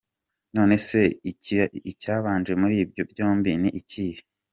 [0.55, 0.99] None se
[1.91, 4.19] icyabanje muri ibyo byombi ni ikihe?